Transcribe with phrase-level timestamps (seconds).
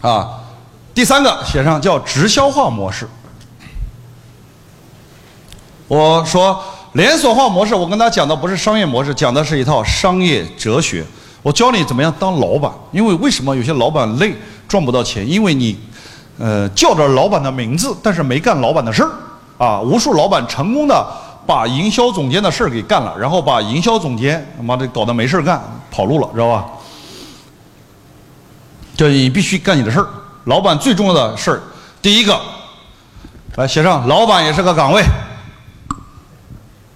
[0.00, 0.40] 啊，
[0.94, 3.08] 第三个写上叫直销化模式。
[5.88, 6.60] 我说
[6.92, 11.04] 连锁化模式，我跟他讲的不是商业模式，讲的是一套商业哲学。
[11.42, 14.34] 我教你怎么样当老板，因为为什么有些老板累
[14.66, 15.28] 赚不到钱？
[15.28, 15.78] 因为你，
[16.38, 19.10] 呃，叫着老板的名字，但是没干老板的事儿
[19.58, 19.80] 啊。
[19.80, 21.06] 无数老板成功的
[21.46, 26.66] 把营销总监的事儿给干了，然后把营销总监他妈的搞得没事儿干，跑路了，知道吧？
[28.96, 30.08] 就你必须干你的事儿。
[30.44, 31.60] 老板最重要的事儿，
[32.00, 32.40] 第一个，
[33.56, 35.02] 来写上，老板也是个岗位。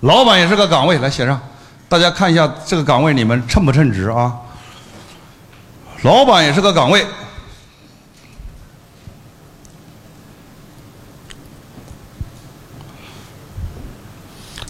[0.01, 1.39] 老板也是个岗位，来写上，
[1.89, 4.33] 大家看一下这个岗位你们称不称职啊？
[6.03, 7.05] 老板也是个岗位，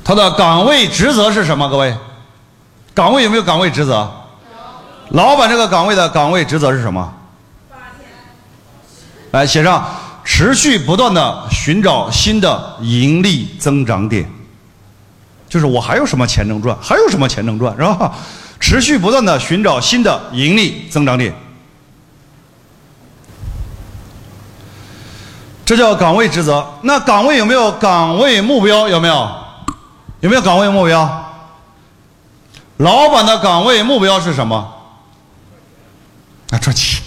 [0.03, 1.69] 他的岗位职责是什么？
[1.69, 1.97] 各位，
[2.93, 4.11] 岗位有没有岗位职责？
[5.11, 7.15] 老板这个岗位的岗位职责是什么？
[9.33, 9.89] 来写上，
[10.25, 14.31] 持续不断的寻找新的盈利增长点。
[15.49, 16.77] 就是我还有什么钱能赚？
[16.81, 17.75] 还有什么钱能赚？
[17.77, 18.13] 是吧？
[18.61, 21.35] 持续不断的寻找新的盈利增长点，
[25.65, 26.69] 这叫岗位职责。
[26.83, 28.87] 那岗位有没有岗位目标？
[28.87, 29.31] 有没有？
[30.21, 31.33] 有没有岗位目标？
[32.77, 34.57] 老板的岗位目标是什么？
[36.51, 37.03] 啊，赚钱。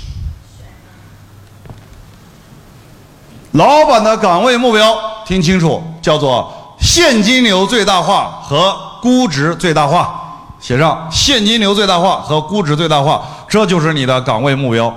[3.53, 6.53] 老板的岗位目标，听清楚，叫做。
[6.79, 10.21] 现金流最大化和估值最大化，
[10.59, 14.93] 写上现金流最大化和估值最大化，这就是你的岗位目标。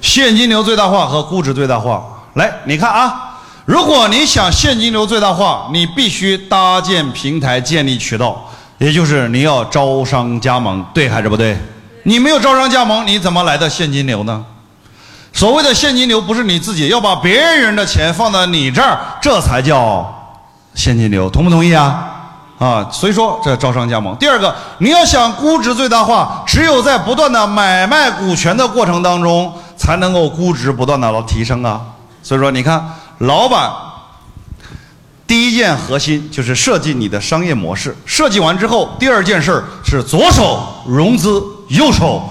[0.00, 11.56] 现金流最大化和估值最大化，来，你看啊，如果你想现金流最大化，你必须搭建平台，建立渠道，也就是你要招商加盟，对还是不对？
[12.04, 14.44] 你没有招商加盟，你怎么来的现金流呢？
[15.42, 20.38] 所谓的现金流不是你自己要把别人的钱放到你这儿，这才叫
[20.72, 22.10] 现金流，同不同意啊？
[22.60, 24.14] 啊，所以说这招商加盟。
[24.18, 31.80] 第二个，你要想估值最大化，只有在不断的买卖股权的过程当中，才能够估值不断的提升啊。
[32.22, 32.80] 所以说，你看，
[33.18, 33.68] 老板
[35.26, 42.22] 第一件核心就是设计你的商业模式，设计完之后，第二件事儿是左手融资，右手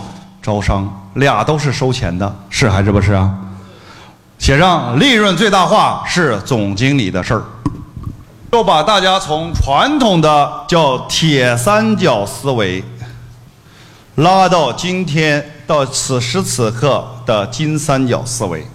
[0.41, 0.90] 招商。
[1.16, 3.31] 俩都是收钱的，是还是不是啊？
[4.38, 7.44] 写上利润最大化是总经理的事儿，
[8.51, 12.83] 就把大家从传统的叫铁三角思维，
[14.16, 18.66] 拉到今天到此时此刻的金三角思维。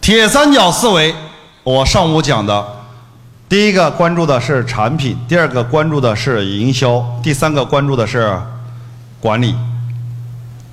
[0.00, 1.14] 铁三角思维，
[1.62, 2.66] 我上午讲的，
[3.48, 8.40] 第一个关注的是产品，第二个关注的是营销，第三个关注的是
[9.20, 9.54] 管理。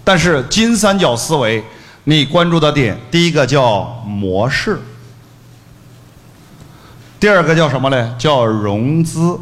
[0.04, 1.64] 但是金三角思维，
[2.06, 4.82] 你关注的点，第一个叫模式，
[7.20, 8.16] 第二个叫什么呢？
[8.18, 9.40] 叫融资，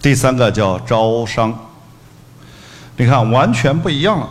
[0.00, 1.56] 第三个叫招商。
[2.96, 4.28] 你看，完全不一样了。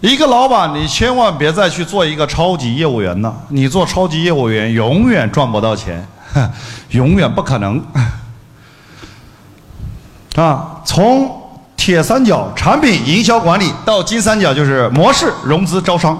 [0.00, 3.34] 一个老板，你千万别再去做一个超级业务员了。
[3.48, 6.06] 你做超级业务员，永远赚不到钱，
[6.90, 7.84] 永远不可能。
[10.36, 11.41] 啊，从。
[11.84, 16.16] 铁三角产品营销管理到金三角就是模式融资招商，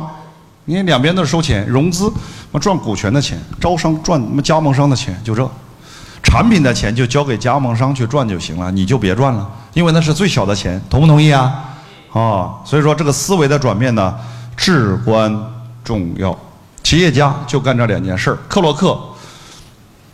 [0.65, 2.13] 你两边都是收钱，融资
[2.51, 5.49] 嘛赚股权的钱，招商赚什么加盟商的钱，就这，
[6.21, 11.63] 产品的钱就交给加盟商去赚就行了，你就别赚了，因为那是最小的钱，同不同意啊？
[12.13, 14.13] 啊，所以说这个思维的转变呢
[14.57, 15.33] 至关
[15.85, 16.37] 重要，
[16.83, 18.99] 企业家就干这两件事儿，克洛克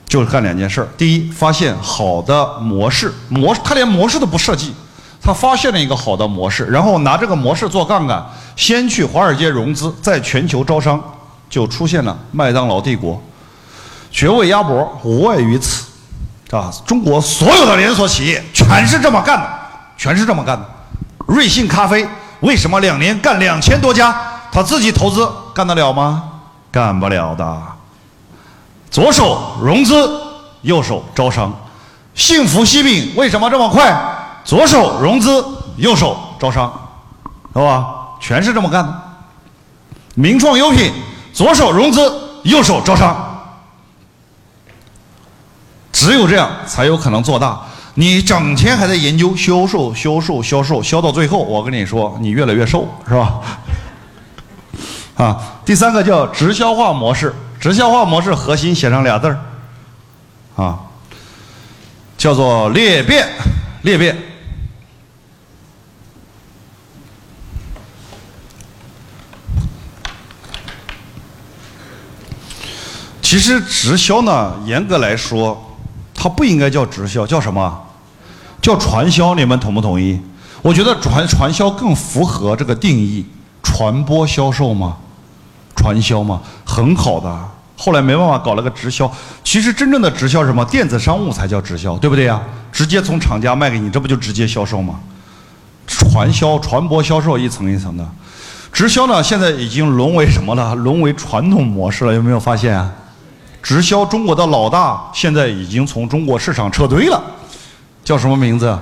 [0.07, 4.75] 就是干两件事儿，第一发现好的模式，模他连模式都不设计。
[5.21, 8.25] 他发现了一个好的模式，然后拿这个模式做杠杆，
[8.57, 11.03] 先去华尔街融资，在全球招商，
[11.51, 13.21] 就出现了麦当劳帝国。
[14.11, 15.85] 绝味鸭脖无外于此，
[16.51, 19.47] 啊，中国所有的连锁企业全是这么干的，
[19.97, 20.67] 全是这么干的。
[21.27, 22.09] 瑞幸咖啡
[22.41, 24.17] 为什么两年干两千多家？
[24.51, 26.25] 他自己投资干得了吗？
[26.73, 27.63] 干不了的。
[28.91, 30.11] 左手融资，
[30.63, 31.53] 右手招商。
[32.15, 33.95] 幸福西饼为什么这么快？
[34.49, 35.45] 左手融资，
[35.77, 36.73] 右手招商，
[37.53, 38.17] 是吧？
[38.19, 39.03] 全是这么干的。
[40.15, 40.91] 名创优品，
[41.35, 42.01] 左手融资，
[42.45, 43.15] 右手招商，
[45.93, 47.61] 只有这样才有可能做大。
[47.93, 53.41] 你整天还在研究销售、销售、销售，销到最后，我跟你说，你越来越瘦，是吧？
[55.23, 55.37] 啊，
[55.67, 59.39] 第三个叫直销化模式，直销化模式核心写上俩字儿，
[60.57, 60.79] 啊，
[62.17, 63.29] 叫做裂变，
[63.83, 64.17] 裂变。
[73.29, 75.77] 其实直销呢，严格来说，
[76.15, 77.79] 它不应该叫直销，叫什么？
[78.63, 79.35] 叫传销。
[79.35, 80.19] 你们同不同意？
[80.63, 83.27] 我觉得传传销更符合这个定义，
[83.63, 84.97] 传播销售吗，
[85.77, 87.39] 传销吗，很好的。
[87.77, 89.13] 后来没办法搞了个直销。
[89.45, 90.65] 其实真正的直销什么？
[90.65, 92.41] 电子商务才叫直销，对不对呀？
[92.73, 94.99] 直接从厂家卖给你，这不就直接销售吗？
[95.87, 98.09] 传销、传播销售一层一层的，
[98.73, 100.75] 直销呢，现在已经沦为什么了？
[100.75, 102.91] 沦为传统模式了，有没有发现啊？
[103.63, 107.23] 直销中国的老大现在已经从中国市场撤退了，
[108.05, 108.79] 叫什么名字？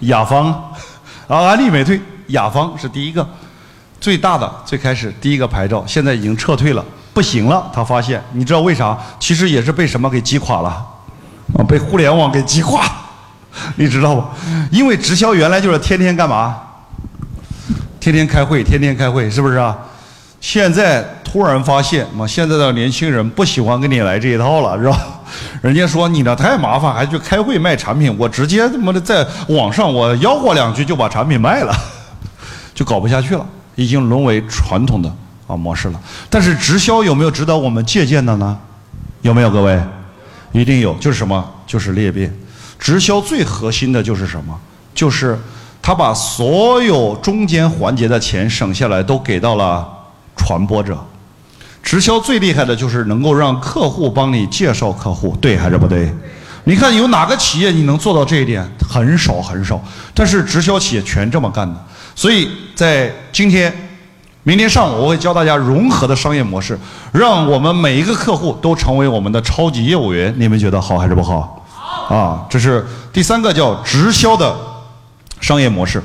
[0.00, 0.48] 雅芳，
[1.26, 3.26] 啊，安利美退，雅芳是第一个，
[3.98, 6.84] 最大的最开始第一个牌照，现在已经撤退了，
[7.14, 7.70] 不行了。
[7.72, 8.96] 他发现，你知道为啥？
[9.18, 10.68] 其实也是被什么给击垮了？
[11.58, 12.84] 啊，被互联网给击垮。
[13.76, 14.22] 你知道不？
[14.70, 16.60] 因为直销原来就是天天干嘛？
[17.98, 19.74] 天天开会，天天开会，是不是啊？
[20.40, 25.20] 现在突然发现，嘛，现在的年轻人不喜欢跟你来这一套了，是吧？
[25.60, 31.74] 人家说你呢太麻烦，还去开会卖产品，我直接他妈的在网上我吆喝两句就把产品卖了，
[32.74, 33.44] 就搞不下去了，
[33.74, 35.12] 已经沦为传统的
[35.46, 36.00] 啊模式了。
[36.30, 38.56] 但是直销有没有值得我们借鉴的呢？
[39.22, 39.80] 有没有各位？
[40.52, 41.44] 一定有，就是什么？
[41.66, 42.32] 就是裂变。
[42.78, 44.56] 直销最核心的就是什么？
[44.94, 45.36] 就是
[45.82, 49.86] 他把所有中间环节的钱省下来，都给到了
[50.46, 50.96] 传播者。
[51.82, 56.12] 直销最厉害的就是能够让客户帮你介绍客户，对还是不对？
[56.64, 58.64] 你看有哪个企业你能做到这一点？
[58.88, 59.80] 很少很少。
[60.14, 61.74] 但是直销企业全这么干的。
[62.14, 63.72] 所以在今天、
[64.44, 66.78] 明天上午，我会教大家融合的商业模式，
[67.12, 70.32] 让我们每一个客户都成为我们的超级业务员。
[70.36, 71.64] 你们觉得好还是不好？
[71.68, 74.56] 好啊，这是第三个叫直销的
[75.40, 76.00] 商业模式。